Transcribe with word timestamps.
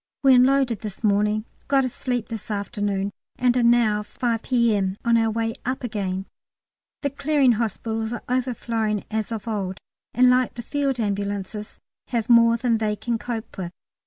We 0.23 0.33
unloaded 0.33 0.79
this 0.81 1.03
morning, 1.03 1.45
got 1.67 1.85
a 1.85 1.89
sleep 1.89 2.29
this 2.29 2.49
afternoon, 2.49 3.11
and 3.35 3.55
are 3.55 3.61
now, 3.61 4.01
5 4.01 4.41
P.M., 4.41 4.97
on 5.05 5.15
our 5.15 5.29
way 5.29 5.53
up 5.63 5.83
again. 5.83 6.25
The 7.03 7.11
Clearing 7.11 7.51
Hospitals 7.51 8.11
are 8.11 8.23
overflowing 8.27 9.03
as 9.11 9.31
of 9.31 9.47
old, 9.47 9.77
and 10.15 10.27
like 10.27 10.55
the 10.55 10.63
Field 10.63 10.99
Ambulances 10.99 11.79
have 12.07 12.29
more 12.31 12.57
than 12.57 12.79
they 12.79 12.95
can 12.95 13.19
cope 13.19 13.59
with. 13.59 13.69